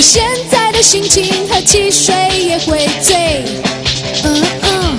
[0.00, 3.44] 我现在的心情喝汽水也会醉，
[4.24, 4.98] 嗯嗯，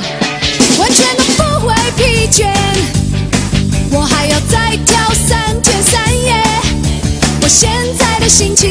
[0.77, 2.45] 完全都不会疲倦。
[3.89, 6.43] 我还要再跳三天三夜，
[7.41, 8.70] 我现在的心情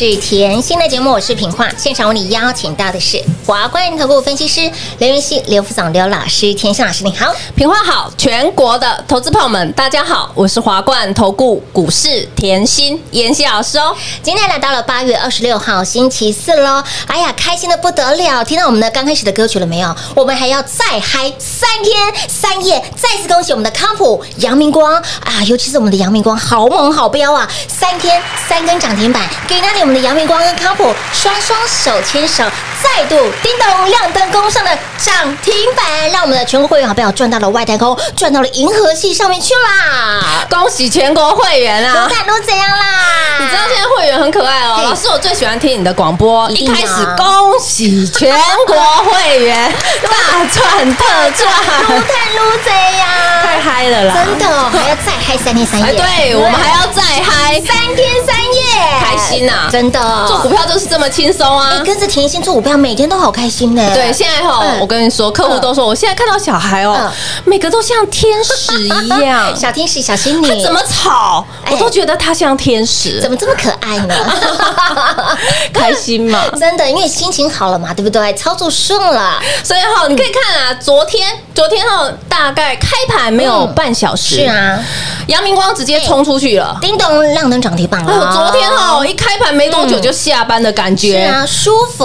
[0.00, 1.68] 朋友来到股市甜心的节目，我是品化。
[1.76, 7.30] 现场为你邀请到的是华冠投顾分析师刘云熙、刘副总、刘老师，甜心老师，你好。
[7.54, 13.94] 品化好，全国的投资朋友们，大家好，我是华冠投顾股市甜心妍希老师哦。
[14.22, 18.42] 今天来到了八月二十六号星期四喽，哎呀，开心的不得了！
[18.42, 19.94] 听到我们的刚开始的歌曲了没有？
[20.14, 21.94] 我们还要再嗨三天
[22.26, 22.82] 三夜！
[22.96, 27.46] 再次恭喜我们的康普、杨明光啊，尤其是我们的杨明光，好猛好彪啊！
[27.68, 32.44] 三天三根涨停板，给那里我们的杨明光跟康普双双手牵手，
[32.82, 40.46] 再度叮咚亮灯攻上的涨停板，让我们的全国会员好朋友赚到了外太空，赚到了银河系上面去啦！
[40.48, 42.08] 恭喜全国会员龙啊！
[42.10, 43.38] 看都怎样啦？
[43.38, 48.34] 你知道现在会员很可爱哦，嘿老师，我最喜欢听你的广播，一开始恭喜全
[48.66, 49.72] 国会员
[50.04, 51.52] 大赚特撸赚，
[51.86, 53.42] 探撸贼呀！
[53.42, 54.14] 太嗨了啦！
[54.14, 55.98] 真的哦，还要再嗨三天三哎，夜。
[55.98, 60.00] 对我们还要再嗨，三天三夜，开心呐真的。
[60.26, 61.84] 做股票就是这么轻松啊哎，！
[61.84, 63.90] 跟着甜心做股票，每天都好开心呢。
[63.94, 64.80] 对，现在哈，嗯。
[64.80, 67.10] 我跟你说，客户都说，我现在看到小孩哦嗯，
[67.44, 71.72] 每个都像天使一样， 小天使、小仙女，怎么吵，哎。
[71.72, 73.20] 我都觉得他像天使。
[73.20, 74.14] 怎，么这么可爱呢？
[75.72, 76.44] 开心嘛。
[76.58, 78.32] 真的，因为心情好了嘛，对不对？
[78.34, 81.28] 操作顺了，所以哈，你可以看啊，昨天
[81.60, 84.82] 昨天哦，大概开盘没有嗯半小时，是，啊，
[85.26, 86.74] 阳明光直接冲出去了。
[86.80, 88.10] 叮咚亮灯涨停板了。
[88.10, 91.30] 哎呦，昨天哦，一开盘没多久就下班的感觉是。
[91.30, 92.02] 啊，舒服。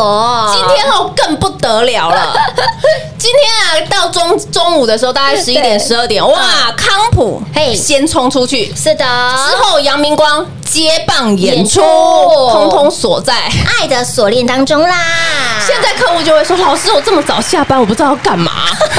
[0.53, 2.33] 今天哦更不得了了，
[3.17, 6.37] 今天啊到中中午的时候，大概十一点十二点，哇，
[6.75, 9.05] 康普嘿先冲出去，是的，
[9.49, 13.33] 之后阳明光接棒演出，演出通通锁在。
[13.79, 14.97] 爱的锁链当中啦。
[15.65, 18.51] 现在客户就会说：“老师，我这么早下班，我不知道要干嘛。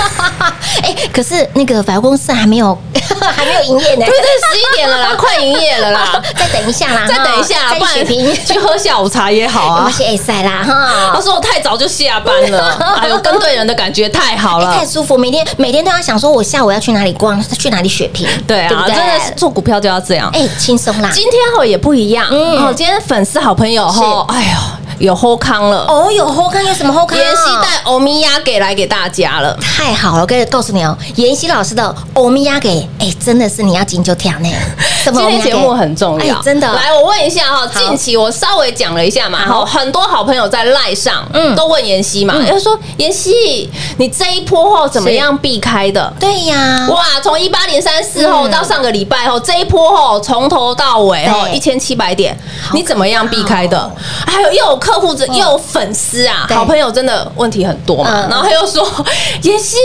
[0.87, 2.77] 哎，可是那个百货公司还没有
[3.35, 4.06] 还没有营业”呢对。
[4.06, 9.91] 对，十一点了啦， 快营业了啦， 再等一下啦，再等一下啦，再不然去血瓶，去喝下午茶也好啊有。
[9.97, 10.73] 些赛啦他
[11.12, 11.21] 哈。
[11.21, 14.87] 说我太早就下班了，哎呦，跟对人的感觉太好了哎太。
[14.87, 20.31] 舒服，每天每天都要想说，我下午要去哪里逛，去哪里血拼，对啊，真的是做股票就要这样。
[20.33, 21.11] 哎轻松啦。
[21.12, 27.19] 今天哦也不一样，嗯哦，今天粉丝好朋友哦，哎呦，有后康了，哦，有后康有什么后康？
[27.19, 29.57] 妍希带欧米亚给来给大家了。
[29.61, 34.49] 太好了，我跟告诉你哦，妍希老师的欧米亚给，哎，真的是你要金就跳呢。
[35.07, 36.73] 今天节目很重要哎，真的。
[36.75, 46.13] 来，我问一下哈，近期我稍微讲了一下嘛，好哈，很多好朋友在赖上，嗯都问妍希嘛，嗯要说妍希，你这一波后怎么样避开的？
[46.19, 52.37] 对呀，哇，从一八零三四后嗯到上个礼拜后，这一波后从头到尾哦一千七百点，
[52.73, 53.89] 你怎么样避开的？
[54.27, 58.11] 还有又有客户这，又有粉丝啊，好朋友真的问题很多嘛。
[58.12, 58.87] 嗯然后他又说，
[59.43, 59.77] 妍希，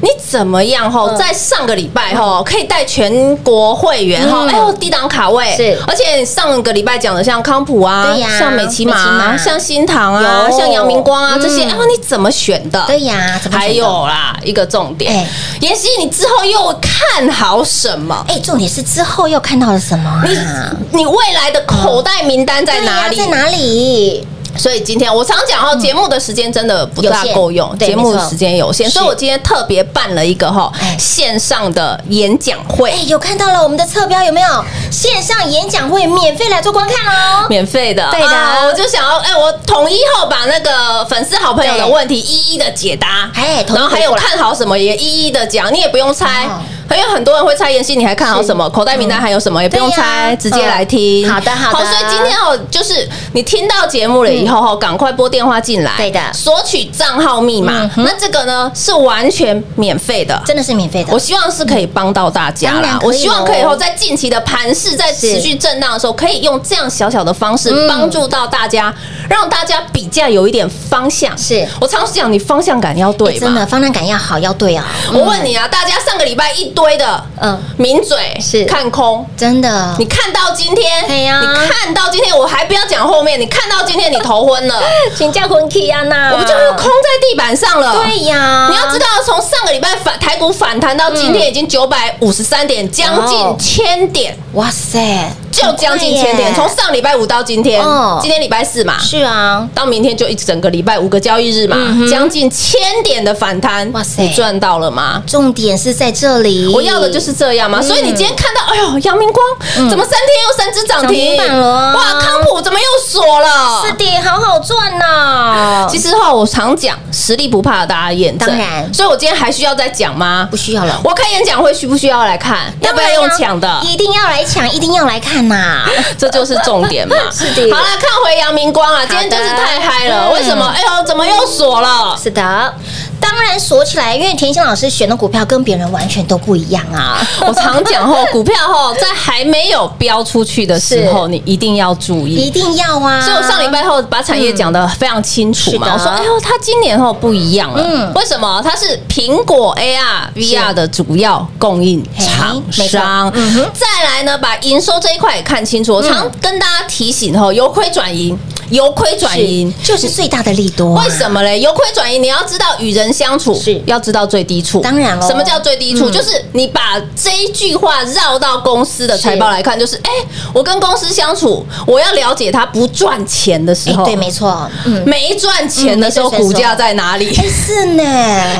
[0.00, 12.82] 你怎么样后嗯在上个礼拜哈可以带全国会员哈，嗯哎呦低档卡位是而且上个礼拜讲的像康普啊像美琪美琪玛啊，像新唐啊，像阳明光啊嗯这些，啊你怎么选的？
[12.86, 15.26] 对呀，怎么还有啦，一个重点哎，
[15.60, 18.24] 妍希，你之后又看好什么？
[18.28, 20.22] 哎，重点是之后又看到了什么啊？
[20.24, 23.16] 你你未来的口袋名单在哪里？
[23.18, 24.26] 在哪里？
[24.56, 30.96] 所以今天我常讲哦，节目的时间真的不大够用，节目的时间有限，所以我今天特别办了一个哈哎。
[30.98, 32.90] 线上的演讲会。
[32.90, 32.98] 哎，。
[33.06, 34.64] 有看到了我们的侧标有没有？
[34.90, 37.46] 线上演讲会免费来做观看哦。
[37.48, 38.28] 免费的，对的。
[38.28, 41.92] 啊我就想要，哎，我统一后把那个粉丝好朋友的对。
[41.92, 46.46] 问题一一的解答，哎然后还有看好什么也一一的讲，你也不用猜。
[46.46, 46.60] 哦，
[46.94, 48.68] 因为很多人会猜妍希，你还看好什么？
[48.70, 49.62] 口袋名单还有什么？
[49.62, 51.26] 也不用猜，直接来听。
[51.26, 60.40] 嗯好的好的所以今天哦，就是你听到节目了以后哦，赶快拨电话进来，对的索取账号密码那这个呢是完全免费的。
[60.44, 61.18] 真的是免费的我。
[61.18, 62.98] 希望是可以帮到大家啦。
[63.02, 68.94] 我希望可以后在近期的盘势在持续震荡的时候，可以用这样小小的方式嗯帮助到大家，
[69.28, 71.36] 让大家比较有一点方向。
[71.36, 71.66] 是。
[71.80, 73.66] 我常讲，你方向感要对哎真的。
[73.66, 74.84] 方向感要好，要对啊。
[75.12, 78.64] 我问你啊，大家上个礼拜一堆的嗯，抿嘴是。
[78.64, 79.26] 看空。
[79.36, 81.40] 真的，你看到今天，哎呀。
[81.40, 84.82] 你看到今天，我还不要讲后面，你看到今天你头昏了，
[85.16, 86.32] 请教魂 K 啊那。
[86.32, 87.92] 我不就又空在地板上了？
[87.96, 93.56] 对呀，你要知道，从上个礼拜反台股反弹到今天已经九百五十三点，将哦。
[93.58, 96.54] 近千点，哇塞，就将近千点。
[96.54, 105.22] 从上礼拜五到今天哦，今天礼拜四嘛，是啊，到明天就一整个礼拜五个交易日嘛嗯，将近千点的反弹，哇塞你赚到了吗？
[105.26, 106.72] 重点是在这里。
[106.74, 109.44] 我要的就是这样嘛，嗯所以你今天看到，哎呦，阳明光
[109.78, 113.82] 嗯怎么三天又三只涨涨停停板了哇，康普怎么又锁了？
[113.84, 115.86] 是的，好好赚呐。
[115.90, 120.56] 其实哈，我常讲实力不怕大家验证，当然所以我今天还需要再讲吗不？
[120.56, 121.00] 需要了。
[121.02, 122.72] 我开演讲会需不需要来看？
[122.80, 123.80] 要不要用抢的？
[123.82, 125.86] 一定要来抢，一定要来看呐。
[126.18, 127.16] 这就是重点嘛。
[127.32, 130.28] 是的好了，看回阳明光啊，今天真是太嗨了。
[130.28, 130.66] 嗯为什么？
[130.66, 132.18] 哎呦，怎么又锁了？
[132.20, 132.74] 是的，
[133.20, 137.24] 当然锁起来，因为田心老师选的股票跟别人完全都不一样啊。
[137.46, 142.50] 我常讲吼，股票吼在还没有标出去的时候，你一定要注意一。
[142.56, 143.20] 定要啊！
[143.20, 148.60] 所以我上礼拜后把产业讲得非常清楚嘛，我说，哎呦，他今年后不一样了，嗯为什么？
[148.64, 153.70] 它是苹果 AR、VR 的主要供应厂商嗯哼。
[153.72, 155.94] 再来呢，把营收这一块也看清楚。
[155.94, 158.36] 我常跟大家提醒吼，由亏转盈，
[158.70, 159.72] 由亏转盈。
[159.82, 161.04] 就是最大的利多啊。
[161.04, 161.60] 为什么嘞？
[161.60, 163.80] 由亏转盈，你要知道与人相处是。
[163.86, 164.80] 要知道最低处。
[164.80, 166.10] 当然了什么叫最低处？
[166.10, 166.12] 嗯。
[166.12, 170.10] 就是你把这一句话绕到公司的财报来看，就是哎，
[170.52, 177.34] 我跟公司相处，我要了解它不赚钱的时候，哎对，没错，嗯，没赚钱的时候，股价在哪里？
[177.36, 178.02] 哎是呢，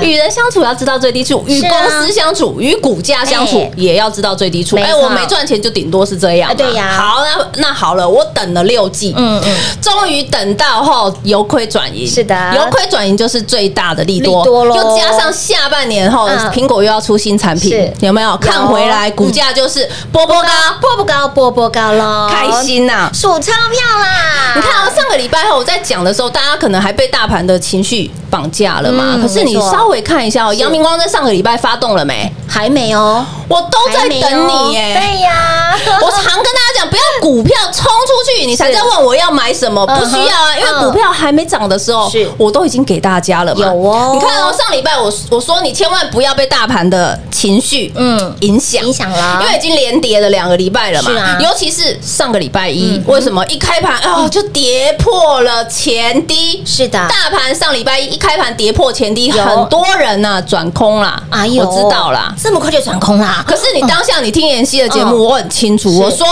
[0.02, 4.76] 与人相处要知道最低处，与公司相处、与股价相处哎也要知道最低处。
[4.76, 6.90] 哎，我没赚钱就顶多是这样对呀。
[6.96, 12.52] 好，那那好了，我等了六季，嗯嗯，终终于等到后由亏转盈，是的。
[12.54, 16.36] 由亏转盈就是最大的利多，利多又加上下半年后嗯。
[16.52, 18.36] 苹果又要出新产品，有没有？
[18.36, 20.48] 看回来股价就是波波高，
[20.80, 23.10] 波波高，波波高喽，开心呐！
[23.12, 24.52] 数钞票啦！
[24.54, 29.14] 你看哦，上个礼拜后我在讲的时候，大家可能还被大盘的情绪绑架了嘛。
[29.16, 32.30] 嗯可是你稍微看一下哦，阳明光在上个礼拜发动了没？
[32.46, 34.94] 还没哦，我都在等哦你耶。
[34.94, 35.65] 对呀，
[36.02, 43.66] 我常跟大家讲，不要股票冲出去，你才在问我要买什么，不需要啊，因为嗯股票还没涨的时候，我都已经给大家了嘛。
[43.66, 44.10] 有哦。
[44.14, 48.18] 你看哦，上礼拜我我说你千万不要被大盘的情绪嗯。
[48.18, 49.40] 嗯影响影响啦。
[49.42, 51.10] 因为已经连跌了两个礼拜了嘛。
[51.10, 51.38] 是啊。
[51.40, 53.44] 尤其是上个礼拜一嗯，为什么？
[53.46, 56.62] 一开盘哦就跌破了前低？
[56.66, 56.98] 是的。
[57.08, 61.20] 大盘上礼拜一一开盘跌破前低，很多人呐转空啦。
[61.30, 62.34] 哎呦，我知道啦。
[62.42, 63.44] 这么快就转空啦？
[63.46, 65.06] 可是你当下你听妍希的节嗯。
[65.08, 66.26] 目，我很清楚，我说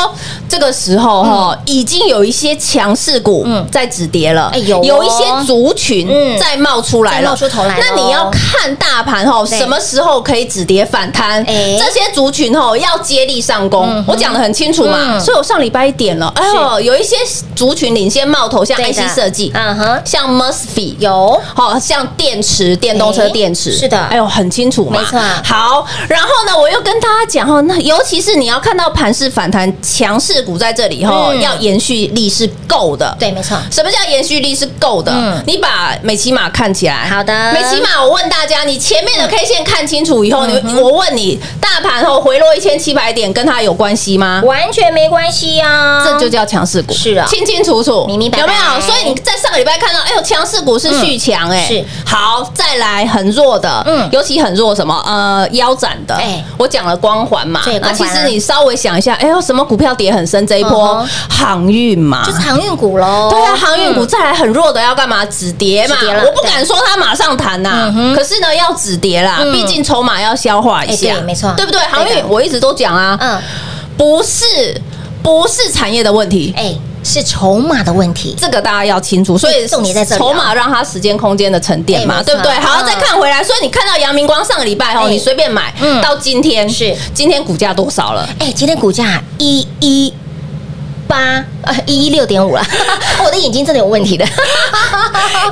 [0.47, 3.67] 这个时候哈，已经有一些强势股嗯。
[3.73, 4.85] 在止跌了，哎有哦。
[4.85, 6.38] 有一些族群嗯。
[6.38, 7.85] 在冒出来在了，冒出头来了。
[7.88, 11.43] 那你要看大盘哈，什么时候可以止跌反弹？
[11.45, 11.79] 哎。
[11.79, 13.88] 这些族群哈要接力上攻。
[13.88, 15.21] 嗯，我讲的很清楚嘛，嗯。
[15.21, 17.17] 所以我上礼拜一点了，哎呦，有一些
[17.57, 21.41] 族群领先冒头，像 IC 设计，嗯哼，像 MOSFET 有。
[21.55, 23.97] 好像电池、电动车哎电池，是的。
[23.99, 25.21] 哎呦，很清楚嘛，没错。
[25.45, 31.40] 好，然后呢，我又跟大家讲哈，那尤其是你要看到盘势反弹，强势股在这里哈，嗯。
[31.40, 33.14] 要延续力是够的。
[33.19, 35.12] 对，没错，什么叫延续力是够的？
[35.12, 35.43] 嗯。
[35.47, 37.52] 你把美骑马看起来，好的。
[37.52, 44.43] 美骑马，我问大家，你前面的 K 线看清楚以后，嗯你我问你，大盘后回落一千七百点，跟它有关系吗？
[44.45, 47.26] 完全没关系啊，这就叫强势股，是啊。
[47.28, 48.38] 清清楚楚，明明白。
[48.38, 48.81] 白有没有？
[48.81, 51.85] 所以你在上个礼拜看到，哎呦，强势股是续强，哎，是。
[52.04, 53.95] 好，再来很弱的，嗯。
[53.95, 56.25] 嗯，尤其很弱什么，呃，腰斩的，哎。
[56.25, 57.93] 哎，我讲了光环嘛对，那啊。
[57.93, 63.28] 其实你稍微想一下，哎呦，什么股票跌很深这一波嗯，航运嘛，就是航运股喽。
[63.30, 64.09] 对啊，航运股嗯。
[64.09, 65.25] 再来很弱的要干嘛？
[65.26, 65.97] 止跌嘛。
[66.00, 71.52] 跌，我不敢说它马上弹呐可是呢要止跌啦嗯，毕竟筹码要消化一哎下对，没错。
[71.56, 71.80] 对不对？
[71.83, 73.40] 航运我一直都讲啊，嗯，
[73.97, 74.44] 不是
[75.23, 78.34] 不是产业的问题，哎，是筹码的问题。
[78.38, 82.52] 这个大家要清楚，所以重点在这里啊筹码让它时间空间的沉淀嘛，对不对？
[82.54, 88.28] 好，嗯再看回来，所以你看到阳明光上个礼拜哎哦，你随便买嗯，到今天是今天股价多少了？
[88.40, 90.12] 哎，今天股价一一
[91.06, 92.66] 八呃一一六点五了，
[93.25, 94.25] 我的眼睛真的有问题的。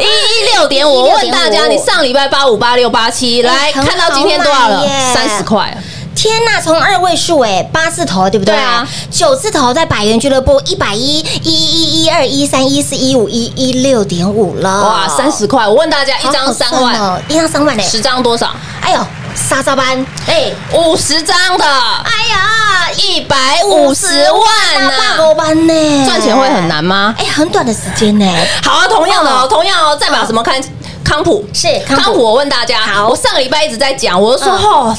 [0.01, 0.93] 一一六点五。
[0.93, 4.87] 我问大家，你上礼拜八五八六八七，来看到今天多少了？
[5.13, 5.77] 三十块。
[6.23, 8.55] 天呐，从二位数哎，八字头对不对？
[8.55, 14.85] 对啊，九字头在百元俱乐部一百一、一一、一二、一三、一四、一五、一一六点五了。
[14.85, 15.67] 哇，三十块！
[15.67, 17.83] 我问大家，一张三万，一张三万嘞。
[17.83, 18.55] 十张多少？
[18.83, 25.17] 哎呦，沙沙班哎，五十张的，哎呀，一百五十万大呐！
[25.19, 27.13] 狗班呢，赚钱会很难吗？
[27.19, 28.25] 哎，很短的时间呢。
[28.63, 30.63] 好啊，同样的哦哦，同样哦，再把什么看
[31.05, 34.97] 康普是康普我问大家，好我上个礼拜一直在讲，我就说嗯哦。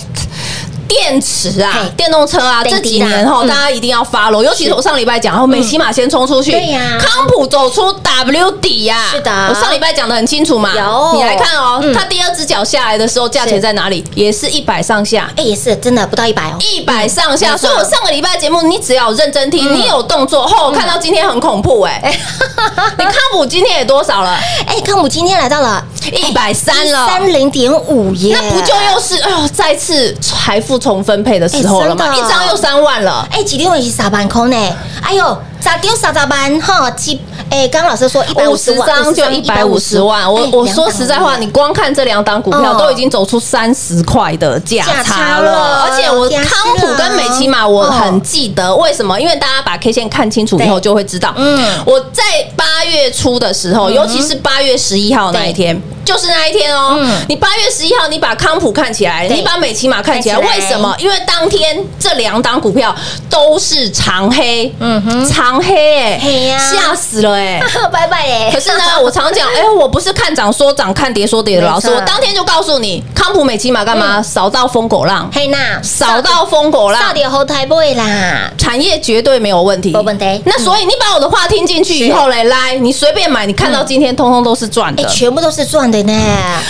[0.93, 3.47] 电池啊，电动车啊，这几年后嗯。
[3.47, 6.97] 大家一定要 follow，尤其是我上礼拜讲，然后美西马先冲出去，对呀。
[6.99, 9.31] 康普走出 W 底呀，是的。
[9.49, 11.13] 我上礼拜讲的很清楚嘛，有。
[11.15, 14.05] 你来看哦嗯，它第二只脚下来的时候，价钱在哪里？
[14.13, 15.27] 也是一百上下。
[15.35, 16.57] 哎，也是真的不到一百哦。
[16.59, 19.75] 一百上下，所以我上个礼拜节目，你只要认真听，嗯。
[19.75, 21.99] 你有动作，后看到今天很恐怖哎，
[22.97, 24.37] 你康普今天也多少了？
[24.67, 32.13] 哎，康普今天来到了一百三了，三零点五耶，那不就又是哎呦再次财富重分配的时候了吗？
[32.13, 33.25] 一张又三万了。
[33.31, 34.75] 哎，几天我是三万块呢？
[35.01, 36.91] 哎呦，咋丢三十万哈？
[36.91, 37.17] 几
[37.49, 49.19] 哎，刚老师说一百五十张就一百五十万，我我说实在话，你光看这两档股票都已经走出三十块的价差了，而且我康普跟美琪玛我很记得，为什么？
[49.19, 52.23] 因为大家把 K 线看清楚以后就会知道，嗯我在
[52.57, 55.81] 八月初的时候，尤其是八月十一号那一天。
[56.03, 60.93] 就是那一天哦，你八月十一号，你把康普看起来，你把美琪玛，看起来为什么？
[60.99, 62.93] 因为当天这两档股票
[63.29, 68.49] 都是长黑，嗯哼长黑哎、吓死了哎、 拜拜耶！
[68.53, 74.21] 可是呢，我常讲， 哎、我不是看涨说涨，看跌说跌的老师，没错我当天就告诉你，康普美骑马干嘛？
[74.21, 77.15] 扫到疯狗浪，嘿娜，扫到疯狗浪到浪。
[77.15, 78.51] 底后台不会啦？
[78.57, 85.09] 产业绝对没有问题，没问题那所以你把我的话听进去以后嘞，来，你随便买，你看到今天通通都是赚哎，的。
[85.09, 86.13] 全部都是赚的呢。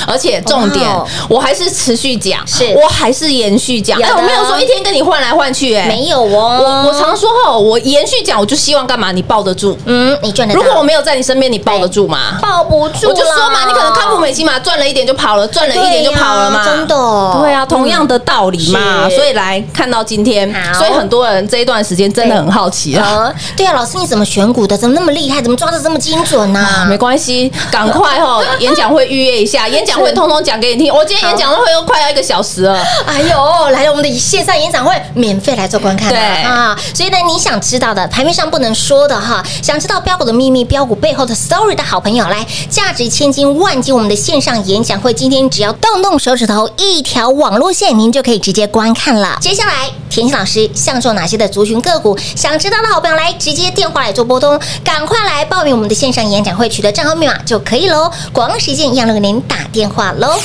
[0.08, 4.00] 而且重点哇哦，我还是持续讲，是我还是延续讲。
[4.00, 9.12] 有的哎，我没有说一天跟你换来换去，哎，没有哦，我我常说哈，我延续讲，我就希望干嘛？
[9.12, 9.78] 你抱得住。
[9.86, 10.54] 嗯，你赚得。
[10.54, 12.40] 如果我没有在你身边，你抱得住吗？
[12.42, 16.96] 抱不住，我就说嘛，你可能康普美琪嘛，赚了一点就跑了，赚了一点就跑了嘛，真的
[17.42, 19.10] 对啊，同样的道理嘛。
[19.10, 23.06] 所以来看到今天，所以很多人这一段时间真的很好奇啊。
[23.06, 24.78] 呃，对啊，老师你怎么选股的？
[24.78, 25.42] 怎么那么厉害？
[25.42, 28.44] 怎么抓的这么精准呢、啊，没关系，赶快哦！
[28.60, 30.94] 演讲会预约一下，演讲会通通讲给你听。
[30.94, 36.78] 我今天演讲会又快要一个小时了，哎呦，来了我们的线上演讲会，免费来做观看对啊！
[36.94, 49.38] 所以呢，你想知道的台面上不能能说的哈，想知道标股的秘密、标股背后的 story 的好朋友，来价值千金万金，我们的线上演讲会，今天只要动动手指头，一条网络线，您就可以直接观看了。
[49.40, 52.18] 接下来，田心老师享受哪些的族群个股？
[52.36, 58.12] 想知道的好朋友来直接电话来做拨通，赶快来报名我们的线上演讲会，取得账号密码就可以喽。
[58.32, 60.40] 广告时间一样的给您打电话喽。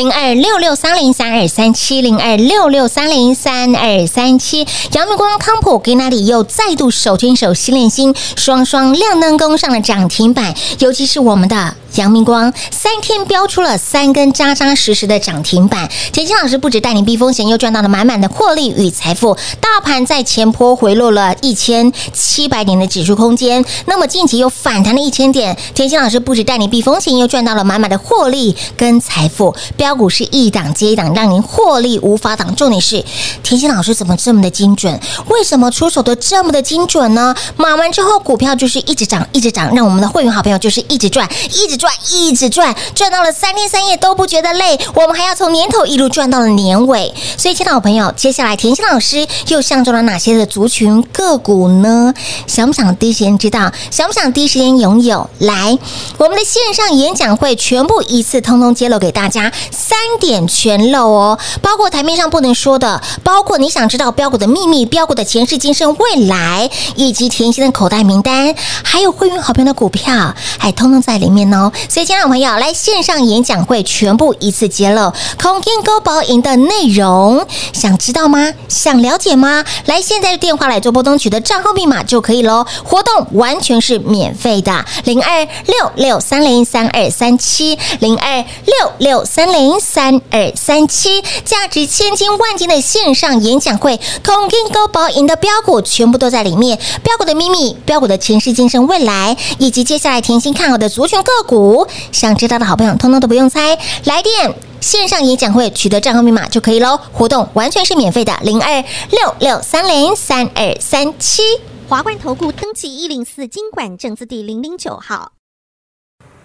[0.00, 11.74] 零二六六三零三二三七零二六六三零三二三七，阳明光康普给那里又再度手牵手心连心，双双亮灯攻上了涨停板，尤其是我们的。
[11.94, 19.36] 阳明光三天标出了三根扎扎实实的涨停板，田心老师不止带你避风险，又赚到了满满的获利与财富。
[19.60, 29.54] 大盘在前坡回落了一千七百点的指数空间，那么近期又反弹了一千点，田心老师不止带你避风险，又赚到了满满的获利跟财富。
[29.76, 32.54] 标股是一档接一档，让您获利无法挡。
[32.54, 33.04] 重点是
[33.42, 34.98] 田心老师怎么这么的精准？
[35.28, 37.34] 为什么出手都这么的精准呢？
[37.56, 44.78] 买完之后股票就是一直涨，一直涨，让我们的会员好朋友就是一直赚，一直赚，一直赚，赚到了三天三夜都不觉得累。
[44.94, 47.12] 我们还要从年头一路赚到了年尾。
[47.38, 52.12] 所以，亲爱好朋友，接下来田心老师又相中了哪些的族群个股呢？
[52.46, 53.72] 想不想第一时间知道？
[53.90, 55.30] 想不想第一时间拥有？
[55.38, 55.78] 来，
[56.18, 71.69] 我们的线上演讲会全部一次通通揭露给大家，三点全漏哦，包括台面上不能说的，包括你想知道标股的秘密、标股的前世今生、未来，以及甜心的口袋名单，还有会员好朋友的股票，还通通在里面哦。
[71.88, 78.52] 所以，亲爱的朋友，来线上演讲会全部一次揭露，空天高宝赢的内容，想知道吗？
[78.68, 79.64] 想了解吗？
[79.86, 82.64] 来，现在的电话来做拨通，取得账号密码就可以喽。
[82.84, 101.59] 活动完全是免费的，零二六六三零三二三七，零二六六三零三二三七，价值千金万金的线上演讲会，空天高宝赢的标股全部都在里面，标股的秘密、标股的前世今生、未来，以及接下来甜心看好的族群个股，
[102.12, 104.54] 想知道的好朋友，通通都不用猜，来电。
[104.80, 111.42] 线上演讲会取得账号密码就可以喽，活动完全是免费的，零二六六三零三二三七。
[111.86, 115.32] 华冠投顾登记一零四经管证字第零零九号。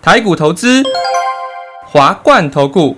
[0.01, 0.83] 台股投资，
[1.87, 2.97] 华冠投顾。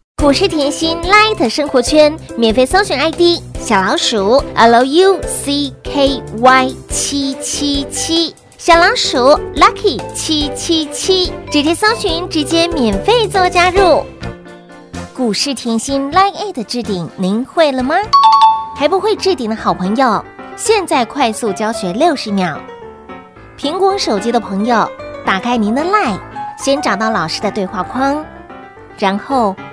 [0.21, 5.15] 股市甜心 Light 生活圈免费搜寻 ID 小老鼠 Lucky
[6.89, 9.17] 七七七，小老鼠
[9.55, 14.05] Lucky 七七七，直接搜寻，直接免费做加入。
[15.15, 17.95] 股市甜心 Light 的置顶，您会了吗？
[18.75, 20.23] 还不会置顶的好朋友，
[20.55, 22.61] 现在快速教学六十秒。
[23.57, 24.87] 苹果手机的朋友，
[25.25, 26.19] 打开您的 Line，
[26.63, 28.23] 先找到老师的对话框，
[28.99, 29.55] 然后。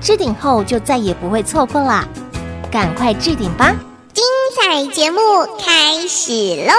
[0.00, 2.06] 置顶后就再也不会错过啦，
[2.70, 3.74] 赶快置顶吧！
[4.14, 4.24] 精
[4.56, 5.20] 彩节目
[5.58, 6.32] 开始
[6.66, 6.72] 喽！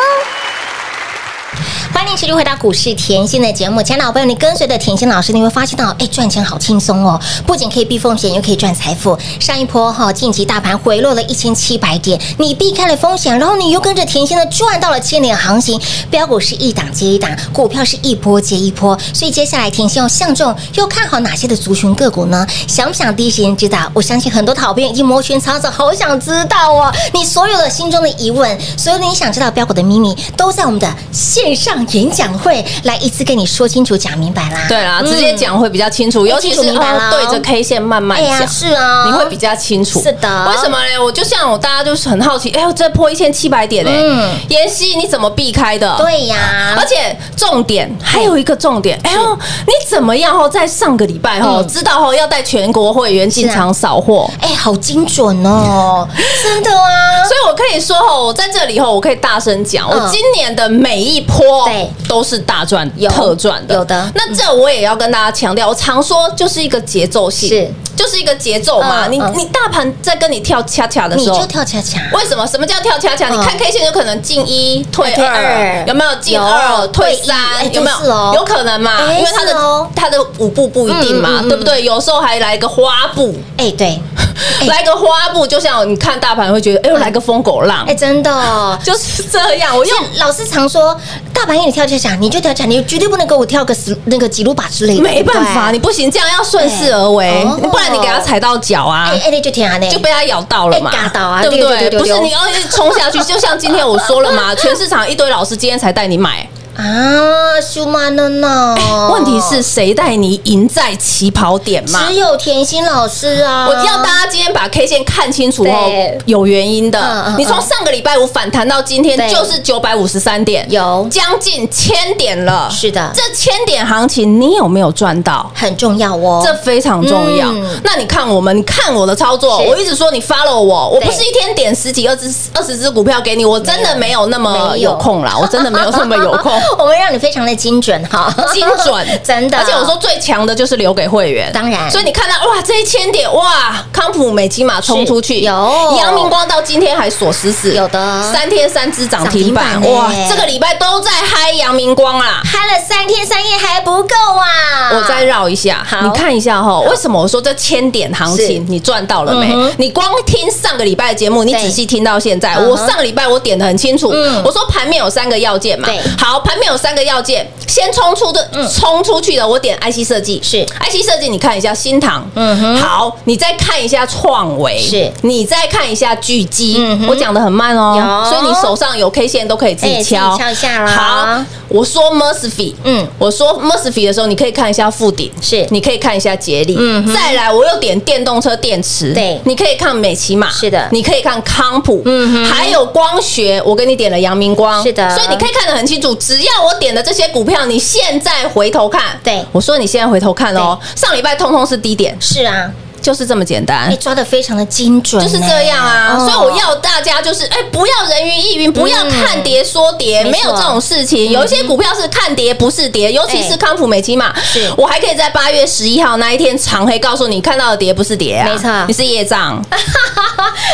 [2.10, 9.15] 欢迎迎持续回到股市甜心的节目，亲爱的老朋友，你跟随着甜心老师，你会发现到，哎，赚钱好轻松哦，不仅可以避风险，又可以赚财富。
[9.39, 22.43] 上一波哈，近期大盘回落了一千七百点，你避开了风险，然后你又跟着甜心的赚到了千点行情，标股是一档接一档，股票是一波接一波，所以接下来甜心要相中，又看好哪些的族群个股呢？
[22.65, 23.88] 想不想第一时间知道？
[23.93, 26.91] 我相信很多的好朋友已经摩拳擦掌，好想知道哦。
[27.13, 34.66] 你所有的心中的疑问，所有你想知道标股的秘密，都在我们的线上演演讲会来一次跟你说清楚、讲明白啦。
[34.68, 38.48] 对啦，嗯直接讲会比较清楚，尤其是对着 K 线慢慢讲。
[38.48, 41.04] 是啊，你会比较清楚，是的为什么呢？
[41.04, 45.96] 我就像我大家就是很好奇，哎呦，这破一千七百点哎嗯，妍希你怎么避开的？
[45.98, 49.36] 对呀，而且重点还有一个重点，哎呦，
[49.68, 50.48] 你怎么样哦？
[50.48, 54.30] 在上个礼拜哦，嗯知道哦要带全国会员进场扫货。
[54.42, 56.08] 哎，好精准哦，
[56.44, 69.08] 真的啊，所以我可以说哦，我在这里哦，我可以大声讲，嗯我今年的每一波对都是大赚特赚的，有的那这我也要跟大家强调，我常说就是一个节奏性，是就是一个节奏嘛。
[69.08, 71.49] 你你大盘在跟你跳恰恰的时候你就。
[71.49, 72.45] 跳恰恰，为什么？
[72.45, 73.28] 什么叫跳恰恰？
[73.30, 77.73] 嗯你看 K 线有可能进一退退二二，有没有进二退三？
[77.73, 78.34] 有没有？
[78.36, 78.97] 有可能嘛？
[78.99, 81.84] 哎因为它的它的舞步不一定嘛对不对？
[81.84, 84.23] 有时候还来一个花步，哎，对，哎
[84.67, 88.78] 来个花布，就像你看大盘会觉得，哎呦，来个疯狗浪哎，，真的哦。
[88.84, 89.75] 就是这样。
[89.78, 90.95] 我用用老师常说，
[91.34, 99.21] 大盘给你跳恰恰，你就跳恰，你绝对不能给我跳个十那个几路把之类的，没办法，你不行，这样要顺势而为，不然你给他踩到脚啊哎。
[99.25, 101.89] 哎，那就天啊，那就被他咬到了嘛，哎嘎到啊对不对？
[101.99, 106.47] 不是你要一直冲下去，就像今天我说了嘛， 全市场一堆老师今天才带你买，
[106.80, 108.74] 啊，修曼了呢。
[109.12, 112.06] 问题是谁带你赢在起跑点嘛？
[112.08, 115.92] 只有甜心老师啊，我要大家今天把 K 线看清楚哦，
[116.26, 117.00] 有原因的。
[117.00, 122.70] 嗯你从上个礼拜五反弹到今天就是九百五十三点，有将近千点了。
[122.72, 125.52] 是的这千点行情你有没有赚到？
[125.54, 126.42] 很重要哦。
[126.44, 127.82] 这非常重要嗯。
[127.84, 136.54] 那你看我们，你看我的操作，我一直说你 follow 我，我不是一天点十几、二十、二十只股票给你，我真的没有那么有空啦，我真的没有那么有空。
[136.77, 139.58] 我们让你非常的精准哈，精准， 真的。
[139.58, 141.89] 而且我说最强的就是留给会员，当然。
[141.89, 145.51] 所以你看到哇，这一千点哇，康普美金马冲出去，有。
[145.97, 148.34] 阳明光到今天还锁死死，有的。
[148.34, 152.41] 三天三只涨停板，哇，这个礼拜都在嗨阳明光啦。
[152.43, 154.91] 嗨了三天三夜还不够啊！
[154.93, 156.01] 我再绕一下，好。
[156.01, 159.51] 你看一下哈，为什么我说这千点行情你赚到了没？
[159.53, 159.73] 嗯？
[159.77, 165.88] 你光听上个礼拜的节目，你仔细听到现在，我上个礼拜我点的很清楚嗯，我说盘面有三个要件嘛。
[165.88, 170.39] 对，好，盘面有三个要件，先冲出的冲出去的，我点 IC 设计。
[170.43, 170.65] 是。
[170.65, 172.78] IC 设计，你看一下新唐，嗯哼。
[172.78, 175.12] 好，你再看一下创维，是。
[175.22, 180.91] 你再看一下巨基嗯，我讲的很慢哦有，所以你手上有 K 线都可以自己己敲，敲一下啦。
[180.91, 183.08] 好，我说 Mercy，嗯。
[183.17, 185.65] 我说 Mercy 的时候，你可以看一下富鼎，是。
[185.72, 189.39] 你可以看一下捷力，嗯再来我又点电动车电池，对。
[189.45, 190.88] 你可以看美骑马，是的。
[190.91, 192.45] 你可以看康普，嗯哼。
[192.45, 195.10] 还有光学，我给你点了阳明光，是的。
[195.15, 199.44] 所以你可以看得很清楚，只要我点的这些股票，你现在回头看，对。
[199.52, 203.88] 我说你现在回头看哦，上礼拜通通是低点，是啊，就是这么简单。
[203.90, 203.96] 哎，。
[204.00, 206.28] 抓的非常的精准，就是这样啊，哦。
[206.28, 211.32] 所以我要大家就是，哎，不要人云亦云，不要看跌说跌，没有这种事情。
[211.32, 214.72] 有一些股票是看跌不是跌，尤其是康普美奇玛，是。
[214.78, 218.86] 我还可以在八月十一号那一天长黑告诉你，看到的跌不是跌啊，没错。
[218.88, 219.62] 你是业障。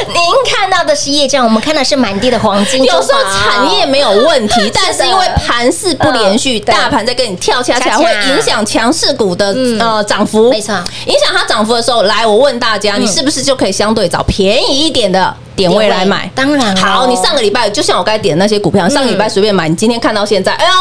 [0.07, 0.15] 您
[0.53, 2.83] 看到的是业障，我们看到是满地的黄金。
[2.83, 7.97] 有时候产业没有问题， 但是因为盘势不连续，大盘在跟你跳恰恰，恰恰。
[7.97, 9.79] 会影响强势股的嗯。
[9.79, 10.49] 呃涨幅。
[10.49, 10.75] 没错。
[10.75, 16.29] 嗯影响它涨幅的时候，来我问大家，你是不是就可以相对找便宜一点的点位来买？
[16.35, 20.71] 当然咯好，你上个礼拜就像我该点的那些股票，上个礼拜随便买，你今天看到现在，哎呦，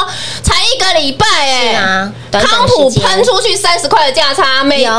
[0.43, 4.93] 才一个礼拜哎，康普喷出去三十块的价差，没有。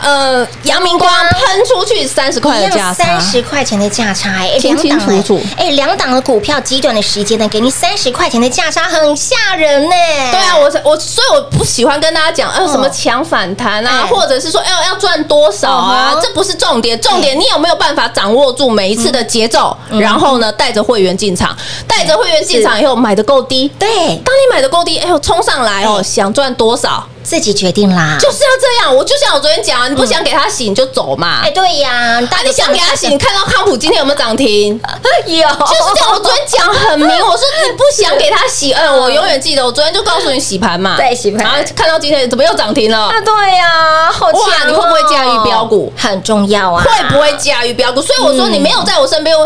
[0.00, 5.40] 呃，阳明光喷出去三十块的价差，三十块钱的价差，哎，清清楚楚。
[5.56, 9.96] 哎，两档的股票，极短的时间呢，给你三十块钱的价差，很吓人呢。
[10.30, 14.06] 对啊，我我所以我不喜欢跟大家讲，呃，什么强反弹啊，哎。
[14.08, 28.16] 或者是说，要要赚多少啊这不是重点，重点你有没有办法掌握住每一次的节奏，然后呢，带着会员进场，带着会员进场以后买的够低，对，当你买的够低，哎呦，冲上来哦，想赚多少自己决定啦。
[28.18, 28.96] 就是要这样。
[28.96, 31.40] 我就像我昨天讲啊，你不想给他洗你就走嘛。
[31.44, 34.80] 哎，对呀，啊，你想给他洗，你看到康普今天有没有涨停？
[35.26, 36.10] 有，就是这样。
[36.10, 39.64] 我昨天讲很明， 我说你不想给他洗，嗯，我永远记得。
[39.64, 41.44] 我昨天就告诉你洗盘嘛，对，洗盘。
[41.44, 42.98] 然后看到今天怎么又涨停了？
[43.08, 44.64] 啊，对呀，好强哇！
[44.66, 45.92] 你会不会驾驭标股？
[45.96, 48.00] 很重要啊，会不会驾驭标股？
[48.00, 49.36] 所以我说你没有在我身边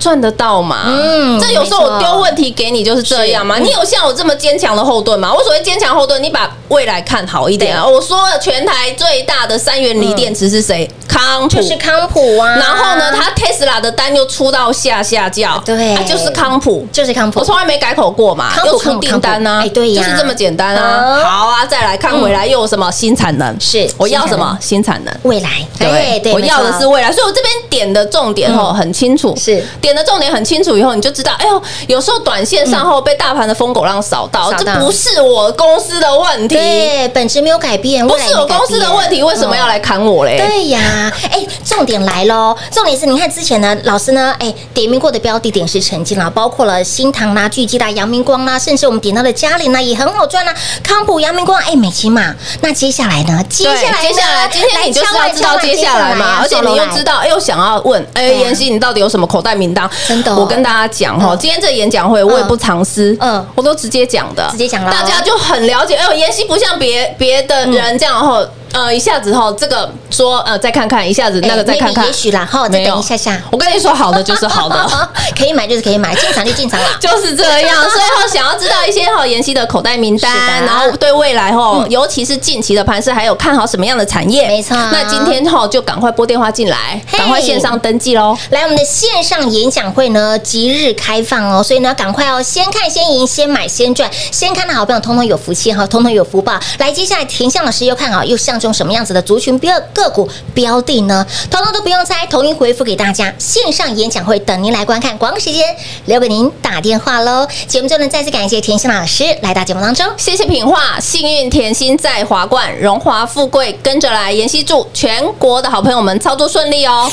[0.00, 0.84] 赚得到嘛？
[0.88, 3.58] 嗯，这有时候我丢问题给你就是这样嘛。
[3.58, 5.32] 你有像我这么坚强的后盾吗？
[5.32, 7.76] 我所谓坚强后盾，你把未来看好一点。
[7.76, 7.86] 啊。
[7.86, 10.88] 我说了，全台最大的三元锂电池是谁？
[11.08, 12.54] 康普，就是康普啊。
[12.56, 17.40] 然后呢，他 Tesla 的单又出到下下叫，对，就是康普，就是康普。
[17.40, 21.22] 我从来没改口过嘛，又出订单呢，哎，对呀，就是这么简单啊。
[21.24, 21.50] 好。
[21.50, 23.60] 啊，再来看回来又有什么新产能？
[23.60, 25.14] 是我要什么新产能？
[25.24, 26.20] 未来，对。
[26.20, 27.10] 对，我要的是未来。
[27.10, 29.62] 所以我这边点的重点哦很清楚，是。
[29.80, 36.56] 点的重点很清楚以后，你就知道，哎呦，有时候短线上后被大盘的疯狗浪扫到，这不是我公司的问题，
[37.00, 40.36] 对，本质没有改变，不是我公司的问题，为什么要来砍我嘞？
[40.36, 53.42] 对呀，哎，重点来喽，重点是你看之前呢，老师呢，哎，点名过的标的点是成绩啦，包括了新唐啦、巨基啦、阳明光啦，甚至我们点到的嘉玲啦，也很好赚啦，康普、阳明光，哎，美琪嘛，那接下来呢？
[53.48, 59.88] 接下来，接下来，今天你就是要知道接下来嘛，而且你又知道，又想要问，哎，妍希，你到底有什么口袋名单？
[60.06, 65.94] 真的，我跟大家讲哈，今天这演讲会我也不藏私，嗯，我都直接讲的，直接讲了，大家就很了解。
[65.94, 68.44] 哎呦，妍希不像别别别的人这样后。
[68.72, 73.40] 呃，一下子哈，这个说呃，再看看，一下子那个再看看，也许啦，哈，再等一下下。
[73.50, 74.76] 我跟你说，好的就是好的，
[75.36, 77.82] 可以买就是可以买，进场就进场了，就是这样。
[77.82, 84.46] 所以哈，想要知道一些哈妍希的口袋名单，然后对未来哈，尤其是近期的盘势，还有看好什么样的产业？
[84.46, 84.76] 没错。
[84.92, 88.36] 那今天哈就赶快拨电话进来，赶快线上登记喽。
[88.50, 96.58] 来，我们的线上演讲会呢，即日开放哦，所以呢，赶快哦，先看先赢，先买先赚，先看的好朋友，通通有福气哈，通通有福报。
[96.78, 99.40] 来，接下来田向老师又看好又相中什么样子的族？
[99.40, 103.32] 群标个股标的呢，统统都不用猜，统一回复给大家。
[103.38, 105.64] 线上演讲会等您来观看，广告时间
[106.04, 107.48] 留给您打电话喽。
[107.66, 114.30] 节目就能再次感谢甜心老师来到节目当中，谢谢品画，幸运甜心在华冠，荣华富贵跟着来。
[114.30, 117.10] 妍希祝全国的好朋友们操作顺利哦。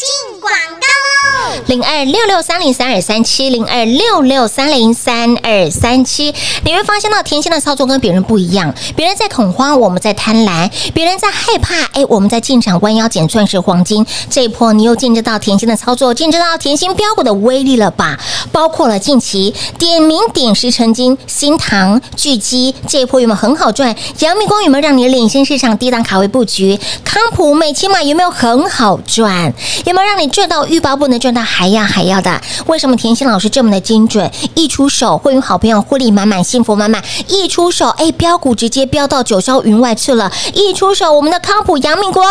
[0.00, 1.62] 进广告喽！
[1.66, 6.34] 零二六六三零三二三七零二六六三零三二三七，
[6.64, 14.06] 你会发现到甜心的操作跟别人不一样，别人在恐慌，我们在贪婪；别人在害怕，哎，我们在进场弯腰捡钻石黄金。
[14.30, 18.18] 这一波你又见证到甜心的操作，见证到甜心标股的威力了吧？
[18.50, 23.94] 包括了近期点名点石成金、新塘巨基，这一波有没有很好赚？
[24.20, 26.80] 阳明光有没有让你领先市场低档卡位布局？
[27.04, 29.52] 康普美起码有没有很好赚？
[29.90, 32.40] 有没有让你赚到欲罢不能、赚到还要还要的？
[32.66, 34.30] 为什么甜心老师这么的精准？
[34.54, 37.02] 一出手会有好朋友获利满满、幸福满满。
[37.26, 40.30] 一出手，哎，标股直接飙到九霄云外去了。
[40.54, 42.24] 一出手，我们的康普、阳明光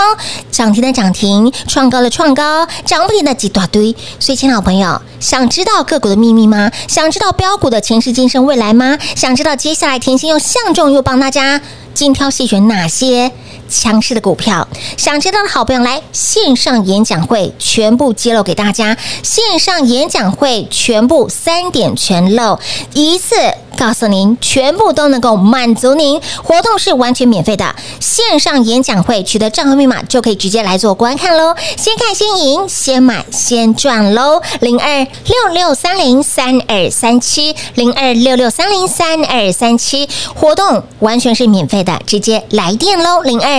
[0.49, 3.93] 涨停的涨停，创高的创高，涨不停的几大堆。
[4.21, 6.71] 所以，亲老朋友，想知道个股的秘密吗？
[6.87, 8.97] 想知道标股的前世今生未来吗？
[9.17, 11.59] 想知道接下来甜心又相中又帮大家
[11.93, 13.33] 精挑细选哪些？
[13.69, 18.97] 强势的股票，想知道的好朋友来线上演讲会，全部揭露给大家。
[19.23, 22.59] 线上演讲会全部三点全漏，
[22.93, 23.35] 一次
[23.77, 26.19] 告诉您，全部都能够满足您。
[26.43, 31.55] 活动是完全免费的，线上演讲会取得账号密码就可以直接来做观看喽。
[31.77, 34.41] 先看先赢，先买先赚喽。
[34.59, 43.21] 零二六六三零三二三七，零二六六三零三二三七，活动完全是免费的，直接来电喽。
[43.21, 43.58] 零二。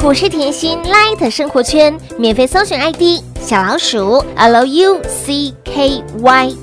[0.00, 5.00] 股市甜心 Light 生活圈免费搜寻 ID 小老鼠 Lucky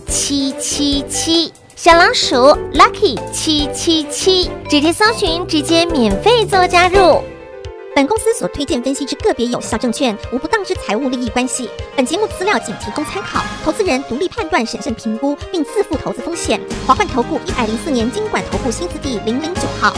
[0.07, 2.35] 七七七，小老鼠
[2.73, 7.21] Lucky 七七七，直接搜寻，直接免费做加入。
[7.93, 11.69] 本公司所推荐分析之个别有效证券，无不当之财务利益关系。
[11.93, 16.57] 本节目资料仅提供参考，投资人独立判断、审慎评估，并自负投资风险。
[16.87, 19.93] 华冠投顾一百零四年经管投顾新字第零零九号。